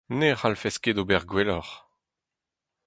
Ne 0.19 0.29
c’hallfes 0.39 0.77
ket 0.83 1.01
ober 1.01 1.23
gwelloc’h. 1.31 1.73